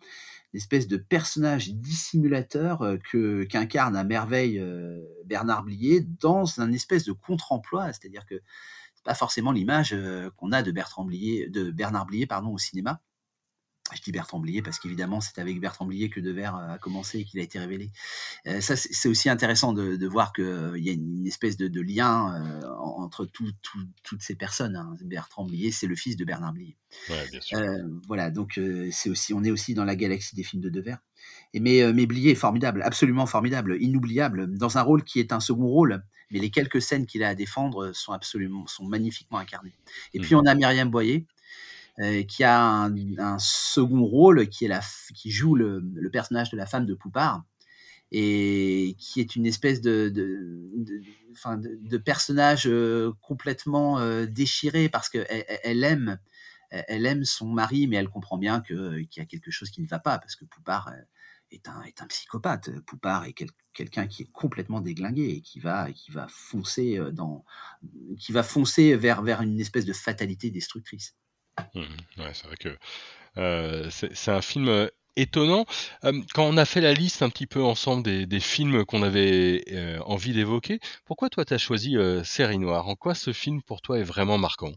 une 0.52 0.58
espèce 0.58 0.86
de 0.86 0.98
personnage 0.98 1.70
dissimulateur 1.70 2.82
euh, 2.82 2.98
que 3.10 3.44
qu'incarne 3.44 3.96
à 3.96 4.04
merveille 4.04 4.58
euh, 4.58 5.00
Bernard 5.24 5.62
Blier 5.62 6.06
dans 6.20 6.60
un 6.60 6.72
espèce 6.72 7.04
de 7.04 7.12
contre-emploi, 7.12 7.86
c'est-à-dire 7.86 8.26
que 8.26 8.42
pas 9.04 9.14
forcément 9.14 9.52
l'image 9.52 9.96
qu'on 10.36 10.52
a 10.52 10.62
de 10.62 10.70
Bertrand 10.72 11.04
Blier, 11.04 11.48
de 11.48 11.70
Bernard 11.70 12.06
Blier 12.06 12.26
pardon 12.26 12.50
au 12.50 12.58
cinéma. 12.58 13.00
Je 13.94 14.00
dis 14.00 14.12
Bertrand 14.12 14.38
Blier 14.38 14.62
parce 14.62 14.78
qu'évidemment, 14.78 15.20
c'est 15.20 15.38
avec 15.38 15.60
Bertrand 15.60 15.84
Blier 15.84 16.08
que 16.08 16.20
Devers 16.20 16.54
a 16.54 16.78
commencé 16.78 17.20
et 17.20 17.24
qu'il 17.24 17.40
a 17.40 17.42
été 17.42 17.58
révélé. 17.58 17.90
Euh, 18.46 18.60
ça, 18.60 18.76
c'est 18.76 19.08
aussi 19.08 19.28
intéressant 19.28 19.72
de, 19.72 20.06
voir 20.06 20.32
qu'il 20.32 20.44
euh, 20.44 20.78
y 20.78 20.88
a 20.88 20.92
une, 20.92 21.26
espèce 21.26 21.56
de, 21.56 21.80
lien 21.80 22.34
euh, 22.34 22.68
entre 22.78 23.26
toutes 23.26 24.22
ces 24.22 24.34
personnes. 24.34 24.76
Hein. 24.76 24.96
Bertrand 25.02 25.44
Blier, 25.44 25.72
c'est 25.72 25.86
le 25.86 25.96
fils 25.96 26.16
de 26.16 26.24
Bernard 26.24 26.52
Blier. 26.52 26.76
voilà, 28.06 28.30
donc 28.30 28.58
c'est 28.92 29.10
aussi, 29.10 29.34
on 29.34 29.42
est 29.44 29.50
aussi 29.50 29.74
dans 29.74 29.84
la 29.84 29.96
galaxie 29.96 30.36
des 30.36 30.44
films 30.44 30.62
de 30.62 30.70
Devers. 30.70 30.98
Et 31.52 31.60
mais, 31.60 31.92
mais 31.92 32.06
Blier 32.06 32.30
est 32.30 32.36
formidable, 32.36 32.82
absolument 32.82 33.26
formidable, 33.26 33.76
inoubliable, 33.80 34.56
dans 34.56 34.78
un 34.78 34.82
rôle 34.82 35.04
qui 35.04 35.20
est 35.20 35.32
un 35.32 35.40
second 35.40 35.66
rôle, 35.66 36.02
mais 36.30 36.38
les 36.38 36.50
quelques 36.50 36.80
scènes 36.80 37.06
qu'il 37.06 37.22
a 37.22 37.28
à 37.28 37.34
défendre 37.34 37.92
sont 37.92 38.12
absolument, 38.12 38.66
sont 38.66 38.84
magnifiquement 38.84 39.38
incarnées. 39.38 39.78
Et 40.14 40.18
mmh. 40.18 40.22
puis 40.22 40.34
on 40.34 40.44
a 40.46 40.54
Myriam 40.54 40.90
Boyer, 40.90 41.26
euh, 42.00 42.22
qui 42.22 42.42
a 42.42 42.84
un, 42.84 43.38
second 43.38 44.04
rôle, 44.06 44.48
qui, 44.48 44.64
est 44.64 44.68
la, 44.68 44.80
qui 45.14 45.30
joue 45.30 45.54
le, 45.54 45.82
personnage 46.10 46.50
de 46.50 46.56
la 46.56 46.64
femme 46.64 46.86
de 46.86 46.94
Poupard, 46.94 47.44
et 48.10 48.96
qui 48.98 49.20
est 49.20 49.36
une 49.36 49.44
espèce 49.44 49.82
de, 49.82 50.08
de, 50.08 51.98
personnage 51.98 52.66
euh, 52.66 53.12
complètement 53.20 53.98
euh, 53.98 54.24
déchiré 54.26 54.88
parce 54.88 55.10
qu'elle 55.10 55.26
elle 55.28 55.84
aime, 55.84 56.18
elle 56.70 57.04
aime 57.04 57.24
son 57.24 57.48
mari, 57.48 57.86
mais 57.86 57.96
elle 57.96 58.08
comprend 58.08 58.38
bien 58.38 58.62
qu'il 58.62 59.08
y 59.16 59.20
a 59.20 59.26
quelque 59.26 59.50
chose 59.50 59.70
qui 59.70 59.82
ne 59.82 59.86
va 59.86 59.98
pas 59.98 60.18
parce 60.18 60.34
que 60.36 60.46
Poupard 60.46 60.90
est 61.50 61.68
un, 61.68 61.82
est 61.82 62.00
un 62.00 62.06
psychopathe. 62.06 62.70
Poupard 62.86 63.26
est 63.26 63.34
quelqu'un 63.74 64.06
qui 64.06 64.22
est 64.22 64.32
complètement 64.32 64.80
déglingué 64.80 65.28
et 65.28 65.40
qui 65.42 65.60
va, 65.60 65.92
qui 65.92 66.10
va 66.10 66.26
foncer 66.30 66.98
dans, 67.12 67.44
qui 68.18 68.32
va 68.32 68.42
foncer 68.42 68.96
vers, 68.96 69.22
vers 69.22 69.42
une 69.42 69.60
espèce 69.60 69.84
de 69.84 69.92
fatalité 69.92 70.50
destructrice. 70.50 71.16
Mmh 71.74 71.82
c'est 72.32 72.46
vrai 72.46 72.56
que 72.56 72.76
euh, 73.38 73.90
c'est 73.90 74.30
un 74.30 74.42
film 74.42 74.68
euh, 74.68 74.88
étonnant. 75.16 75.66
quand 76.34 76.44
on 76.44 76.56
a 76.56 76.64
fait 76.64 76.80
la 76.80 76.94
liste 76.94 77.22
un 77.22 77.30
petit 77.30 77.46
peu 77.46 77.62
ensemble 77.62 78.02
des, 78.02 78.40
films 78.40 78.84
qu'on 78.84 79.02
avait 79.02 79.64
euh, 79.72 79.98
envie 80.00 80.32
d'évoquer, 80.32 80.80
pourquoi 81.04 81.28
toi 81.30 81.44
tu 81.44 81.54
as 81.54 81.58
choisi 81.58 81.96
Série 82.24 82.58
Noire? 82.58 82.88
En 82.88 82.96
quoi 82.96 83.14
ce 83.14 83.32
film 83.32 83.62
pour 83.62 83.82
toi 83.82 83.98
est 83.98 84.04
vraiment 84.04 84.38
marquant? 84.38 84.72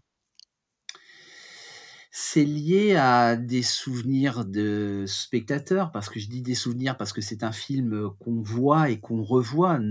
C'est 2.18 2.46
lié 2.46 2.96
à 2.96 3.36
des 3.36 3.62
souvenirs 3.62 4.46
de 4.46 5.04
spectateurs, 5.06 5.92
parce 5.92 6.08
que 6.08 6.18
je 6.18 6.30
dis 6.30 6.42
des 6.42 6.56
souvenirs 6.56 6.96
parce 6.96 7.12
que 7.12 7.20
c'est 7.20 7.44
un 7.44 7.52
film 7.52 8.10
qu'on 8.20 8.42
voit 8.42 8.90
et 8.90 9.02
qu'on 9.02 9.22
revoit 9.22 9.82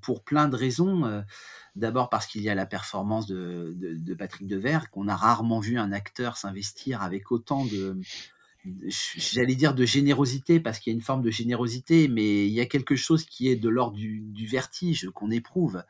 pour 0.00 0.24
plein 0.24 0.48
de 0.48 0.56
raisons. 0.56 1.22
D'abord 1.76 2.08
parce 2.08 2.26
qu'il 2.26 2.40
y 2.40 2.48
a 2.48 2.54
la 2.54 2.64
performance 2.64 3.26
de, 3.26 4.14
Patrick 4.18 4.46
Devers, 4.46 4.88
qu'on 4.88 5.06
a 5.06 5.14
rarement 5.14 5.60
vu 5.60 5.78
un 5.78 5.92
acteur 5.92 6.38
s'investir 6.38 7.02
avec 7.02 7.30
autant 7.30 7.66
de, 7.66 8.00
j'allais 8.64 9.54
dire 9.54 9.74
de 9.74 9.84
générosité, 9.84 10.60
parce 10.60 10.78
qu'il 10.78 10.94
y 10.94 10.94
a 10.94 10.96
une 10.96 11.02
forme 11.02 11.20
de 11.20 11.30
générosité, 11.30 12.08
mais 12.08 12.46
il 12.46 12.54
y 12.54 12.60
a 12.60 12.66
quelque 12.66 12.96
chose 12.96 13.26
qui 13.26 13.48
est 13.48 13.56
de 13.56 13.68
l'ordre 13.68 13.98
du, 13.98 14.46
vertige 14.46 15.10
qu'on 15.14 15.30
éprouve. 15.30 15.84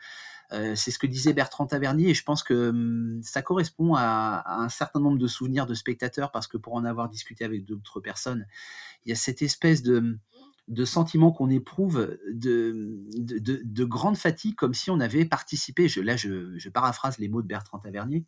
Euh, 0.53 0.75
c'est 0.75 0.91
ce 0.91 0.99
que 0.99 1.07
disait 1.07 1.33
Bertrand 1.33 1.67
Tavernier, 1.67 2.11
et 2.11 2.15
je 2.15 2.25
pense 2.25 2.43
que 2.43 2.71
hum, 2.71 3.21
ça 3.23 3.43
correspond 3.43 3.95
à, 3.95 4.45
un 4.47 4.69
certain 4.69 5.01
nombre 5.01 5.19
de 5.19 5.27
souvenirs 5.27 5.67
de 5.67 5.75
spectateurs, 5.75 6.33
parce 6.33 6.49
que 6.49 6.57
pour 6.57 6.75
en 6.75 6.85
avoir 6.85 7.09
discuté 7.09 7.45
avec 7.45 7.65
d'autres 7.65 8.01
personnes, 8.01 8.47
il 9.05 9.11
y 9.11 9.13
a 9.13 9.17
cette 9.17 9.43
espèce 9.43 9.83
de 9.83 10.19
de 10.69 10.85
sentiments 10.85 11.33
qu'on 11.33 11.51
éprouve 11.51 12.17
de, 12.33 13.03
de, 13.19 13.85
grande 13.85 14.17
fatigue, 14.17 14.55
comme 14.55 14.73
si 14.73 14.89
on 14.89 15.01
avait 15.01 15.25
participé, 15.25 15.89
je, 15.89 16.01
là 16.01 16.17
je, 16.17 16.69
paraphrase 16.69 17.19
les 17.19 17.29
mots 17.29 17.43
de 17.43 17.49
Bertrand 17.49 17.81
Tavernier, 17.81 18.25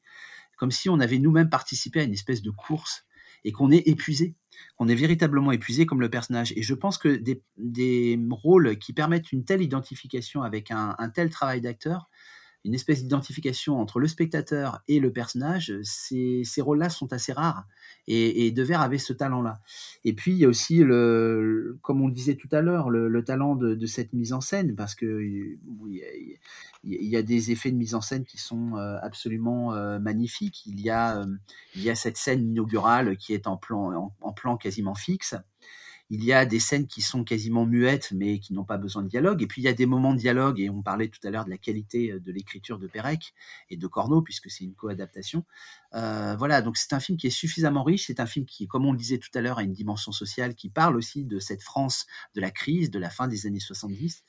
comme 0.56 0.72
si 0.72 0.88
on 0.88 0.98
avait 0.98 1.20
nous-mêmes 1.20 1.50
participé 1.50 2.00
à 2.00 2.02
une 2.02 2.12
espèce 2.12 2.42
de 2.42 2.50
course 2.50 3.06
et 3.44 3.52
qu'on 3.52 3.70
est 3.70 3.86
épuisé, 3.86 4.34
qu'on 4.76 4.88
est 4.88 4.96
véritablement 4.96 5.52
épuisé 5.52 5.86
comme 5.86 6.00
le 6.00 6.10
personnage. 6.10 6.52
Et 6.56 6.62
je 6.62 6.74
pense 6.74 6.98
que 6.98 7.14
des, 7.16 8.18
rôles 8.32 8.76
qui 8.76 8.92
permettent 8.92 9.30
une 9.30 9.44
telle 9.44 9.62
identification 9.62 10.42
avec 10.42 10.72
un 10.72 11.12
tel 11.14 11.30
travail 11.30 11.60
d'acteur 11.60 12.10
une 12.64 12.74
espèce 12.74 13.02
d'identification 13.02 13.80
entre 13.80 13.98
le 13.98 14.06
spectateur 14.06 14.82
et 14.86 15.00
le 15.00 15.12
personnage, 15.12 15.74
ces, 15.82 16.42
ces 16.44 16.60
rôles-là 16.60 16.90
sont 16.90 17.12
assez 17.12 17.32
rares. 17.32 17.66
Et, 18.06 18.46
et 18.46 18.52
Devers 18.52 18.80
avait 18.80 18.98
ce 18.98 19.12
talent-là. 19.12 19.60
Et 20.04 20.12
puis, 20.12 20.32
il 20.32 20.38
y 20.38 20.44
a 20.44 20.48
aussi, 20.48 20.78
le, 20.78 21.78
comme 21.82 22.02
on 22.02 22.06
le 22.06 22.12
disait 22.12 22.36
tout 22.36 22.48
à 22.52 22.60
l'heure, 22.60 22.90
le, 22.90 23.24
talent 23.24 23.56
de, 23.56 23.86
cette 23.86 24.12
mise 24.12 24.32
en 24.32 24.40
scène, 24.40 24.74
parce 24.76 24.94
que 24.94 25.22
il, 25.22 26.38
y 26.84 27.16
a, 27.16 27.22
des 27.22 27.50
effets 27.50 27.70
de 27.70 27.76
mise 27.76 27.94
en 27.94 28.00
scène 28.00 28.24
qui 28.24 28.38
sont 28.38 28.76
euh, 28.76 28.96
absolument 29.02 29.74
euh, 29.74 29.98
magnifiques. 29.98 30.64
Il 30.66 30.80
y, 30.80 30.90
a, 30.90 31.18
euh, 31.18 31.26
il 31.74 31.82
y 31.82 31.90
a 31.90 31.94
cette 31.94 32.16
scène 32.16 32.42
inaugurale 32.48 33.16
qui 33.16 33.34
est 33.34 33.46
en 33.46 33.56
plan, 33.56 34.12
en 34.20 34.32
plan 34.32 34.56
quasiment 34.56 34.94
fixe 34.94 35.34
il 36.14 36.22
y 36.24 36.34
a 36.34 36.44
des 36.44 36.60
scènes 36.60 36.86
qui 36.86 37.00
sont 37.00 37.24
quasiment 37.24 37.64
muettes, 37.64 38.12
mais 38.12 38.38
qui 38.38 38.52
n'ont 38.52 38.66
pas 38.66 38.76
besoin 38.76 39.02
de 39.02 39.08
dialogue. 39.08 39.42
Et 39.42 39.46
puis 39.46 39.62
il 39.62 39.64
y 39.64 39.68
a 39.68 39.72
des 39.72 39.86
moments 39.86 40.12
de 40.12 40.18
dialogue, 40.18 40.60
et 40.60 40.68
on 40.68 40.82
parlait 40.82 41.08
tout 41.08 41.26
à 41.26 41.30
l'heure 41.30 41.46
de 41.46 41.50
la 41.50 41.56
qualité 41.56 42.12
euh, 42.12 42.20
de 42.20 42.30
l'écriture 42.30 42.78
de 42.78 42.86
Pérec 42.86 43.32
et 43.70 43.78
de 43.78 43.86
Corneau, 43.86 44.20
puisque 44.20 44.50
c'est 44.50 44.64
une 44.64 44.74
co-adaptation. 44.74 45.46
Euh, 45.94 46.36
voilà, 46.36 46.60
donc 46.60 46.76
c'est 46.76 46.92
un 46.92 47.00
film 47.00 47.16
qui 47.16 47.28
est 47.28 47.30
suffisamment 47.30 47.82
riche. 47.82 48.08
C'est 48.08 48.20
un 48.20 48.26
film 48.26 48.44
qui, 48.44 48.66
comme 48.68 48.84
on 48.84 48.92
le 48.92 48.98
disait 48.98 49.16
tout 49.16 49.30
à 49.32 49.40
l'heure, 49.40 49.56
a 49.56 49.62
une 49.62 49.72
dimension 49.72 50.12
sociale 50.12 50.54
qui 50.54 50.68
parle 50.68 50.96
aussi 50.96 51.24
de 51.24 51.38
cette 51.38 51.62
France 51.62 52.06
de 52.34 52.42
la 52.42 52.50
crise, 52.50 52.90
de 52.90 52.98
la 52.98 53.08
fin 53.08 53.26
des 53.26 53.46
années 53.46 53.58
70. 53.58 54.22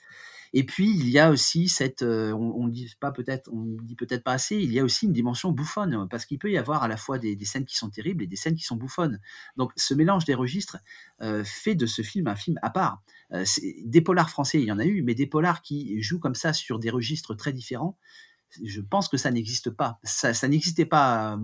Et 0.54 0.66
puis 0.66 0.90
il 0.92 1.10
y 1.10 1.20
a 1.20 1.32
aussi 1.32 1.68
cette, 1.70 2.04
heu, 2.04 2.34
on 2.34 2.54
on 2.64 2.68
dit 2.68 2.94
pas 3.00 3.12
peut-être 3.12 3.50
on 3.52 3.78
dit 3.82 3.96
peut-être 3.96 4.24
pas 4.24 4.34
assez, 4.34 4.56
il 4.58 4.72
y 4.72 4.80
a 4.80 4.84
aussi 4.84 5.06
une 5.08 5.14
dimension 5.14 5.52
bouffonne, 5.52 6.08
parce 6.10 6.26
qu'il 6.26 6.40
peut 6.40 6.52
y 6.52 6.58
avoir 6.58 6.84
à 6.84 6.88
la 6.88 6.98
fois 6.98 7.18
des 7.20 7.36
des 7.36 7.46
scènes 7.46 7.66
qui 7.66 7.76
sont 7.76 7.90
terribles 7.90 8.24
et 8.24 8.28
des 8.28 8.36
scènes 8.36 8.56
qui 8.56 8.64
sont 8.64 8.76
bouffonnes. 8.78 9.20
Donc 9.58 9.72
ce 9.78 9.94
mélange 9.94 10.26
des 10.26 10.36
registres, 10.36 10.78
heu, 11.22 11.44
fait 11.44 11.76
de 11.76 11.86
ce 11.88 12.02
film 12.04 12.28
un 12.28 12.36
film 12.36 12.60
à 12.62 12.70
part. 12.70 13.02
C'est 13.46 13.76
des 13.86 14.02
polars 14.02 14.30
français, 14.30 14.62
il 14.62 14.66
y 14.68 14.72
en 14.72 14.78
a 14.80 14.86
eu, 14.86 15.02
mais 15.02 15.16
des 15.16 15.26
polars 15.26 15.64
qui 15.64 16.02
jouent 16.04 16.20
comme 16.20 16.36
ça 16.36 16.54
sur 16.54 16.78
des 16.80 16.92
registres 16.92 17.34
très 17.34 17.52
différents, 17.52 17.98
je 18.64 18.82
pense 18.82 19.10
que 19.10 19.18
ça 19.18 19.32
n'existe 19.32 19.72
pas. 19.72 20.00
Ça 20.04 20.34
ça 20.34 20.48
n'existait 20.48 20.86
pas, 20.86 21.40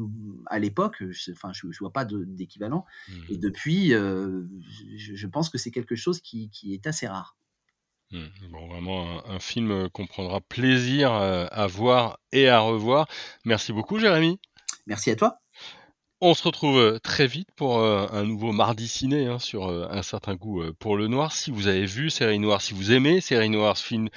à 0.48 0.60
l'époque, 0.60 1.04
je 1.10 1.32
enfin 1.32 1.52
je 1.54 1.72
je 1.72 1.80
vois 1.80 1.94
pas 1.94 2.06
d'équivalent 2.06 2.86
et 3.28 3.38
Mmh. 3.38 3.40
depuis, 3.40 3.94
heu, 3.94 4.50
je 4.98 5.16
je 5.16 5.28
pense 5.28 5.50
que 5.50 5.58
c'est 5.58 5.72
quelque 5.72 5.96
chose 5.96 6.22
qui 6.22 6.50
qui 6.52 6.74
est 6.74 6.88
assez 6.88 7.08
rare. 7.08 7.38
Mmh. 8.12 8.26
Bon, 8.52 8.68
vraiment 8.68 9.20
un 9.28 9.36
un 9.36 9.40
film, 9.40 9.90
qu'on 9.90 10.08
prendra 10.08 10.42
plaisir, 10.42 11.12
à 11.12 11.68
voir 11.68 12.20
et 12.32 12.50
à 12.50 12.60
revoir. 12.60 13.08
Merci 13.46 13.72
beaucoup 13.72 14.00
Jérémy. 14.00 14.40
Merci 14.88 15.12
à 15.12 15.16
toi. 15.16 15.38
On 16.22 16.34
se 16.34 16.44
retrouve, 16.44 16.78
heu, 16.80 17.00
très 17.00 17.28
vite 17.28 17.50
pour, 17.56 17.80
heu, 17.80 18.08
un 18.12 18.24
nouveau 18.24 18.52
mardi 18.52 18.88
ciné, 18.88 19.28
hein, 19.28 19.40
sur, 19.40 19.70
heu, 19.70 19.88
Un 19.90 20.02
certain 20.04 20.36
goût, 20.36 20.64
pour 20.80 20.98
le 20.98 21.08
noir. 21.08 21.32
Si 21.32 21.50
vous 21.52 21.68
avez 21.68 21.86
vu 21.86 22.10
Série 22.10 22.40
Noire, 22.40 22.62
si 22.62 22.74
vous 22.74 22.92
aimez 22.92 23.22
Série 23.22 23.50
Noire, 23.50 23.78
ce 23.78 23.86
film 23.86 24.10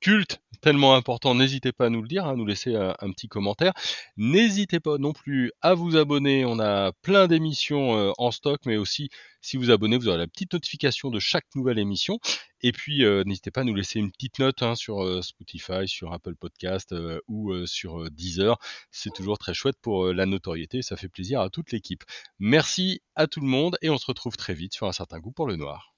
culte, 0.00 0.40
tellement 0.60 0.94
important, 0.94 1.34
n'hésitez 1.34 1.72
pas 1.72 1.86
à 1.86 1.90
nous 1.90 2.02
le 2.02 2.08
dire, 2.08 2.26
à 2.26 2.36
nous 2.36 2.46
laisser 2.46 2.74
un 2.74 2.94
un 3.00 3.12
petit 3.12 3.28
commentaire. 3.28 3.72
N'hésitez 4.16 4.80
pas 4.80 4.98
non 4.98 5.12
plus 5.12 5.52
à 5.62 5.74
vous 5.74 5.96
abonner, 5.96 6.44
on 6.44 6.58
a 6.58 6.92
plein 7.02 7.26
d'émissions, 7.26 7.96
heu, 7.96 8.12
en 8.18 8.30
stock, 8.30 8.60
mais 8.66 8.76
aussi 8.76 9.10
si 9.40 9.56
vous 9.56 9.70
abonnez, 9.70 9.96
vous 9.96 10.08
aurez 10.08 10.18
la 10.18 10.26
petite 10.26 10.52
notification 10.52 11.10
de 11.10 11.18
chaque 11.18 11.46
nouvelle 11.54 11.78
émission 11.78 12.18
et 12.62 12.72
puis, 12.72 13.04
heu, 13.04 13.22
n'hésitez 13.24 13.50
pas 13.50 13.62
à 13.62 13.64
nous 13.64 13.74
laisser 13.74 13.98
une 13.98 14.12
petite 14.12 14.38
note, 14.38 14.62
hein, 14.62 14.74
sur, 14.74 15.24
Spotify, 15.24 15.88
sur 15.88 16.12
Apple 16.12 16.34
Podcast, 16.34 16.94
ou, 17.26 17.66
sur, 17.66 18.10
Deezer. 18.10 18.58
C'est 18.90 19.12
toujours 19.14 19.38
très 19.38 19.54
chouette 19.54 19.76
pour, 19.80 20.12
la 20.12 20.26
notoriété, 20.26 20.82
ça 20.82 20.96
fait 20.96 21.08
plaisir 21.08 21.40
à 21.40 21.48
toute 21.48 21.72
l'équipe. 21.72 22.04
Merci 22.38 23.00
à 23.14 23.26
tout 23.26 23.40
le 23.40 23.46
monde 23.46 23.78
et 23.80 23.88
on 23.88 23.96
se 23.96 24.06
retrouve 24.06 24.36
très 24.36 24.54
vite 24.54 24.74
sur 24.74 24.86
Un 24.86 24.92
certain 24.92 25.20
goût 25.20 25.32
pour 25.32 25.46
le 25.46 25.56
noir. 25.56 25.94